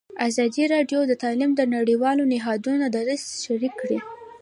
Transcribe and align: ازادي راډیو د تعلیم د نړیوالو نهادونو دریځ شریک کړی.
ازادي 0.27 0.63
راډیو 0.73 0.99
د 1.07 1.13
تعلیم 1.23 1.51
د 1.55 1.61
نړیوالو 1.75 2.23
نهادونو 2.33 2.85
دریځ 2.95 3.23
شریک 3.45 3.73
کړی. 3.81 3.99